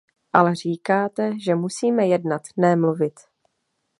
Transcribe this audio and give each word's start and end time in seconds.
Ale 0.33 0.55
říkáte, 0.55 1.39
že 1.39 1.55
musíme 1.55 2.07
jednat, 2.07 2.41
ne 2.57 2.75
mluvit. 2.75 3.13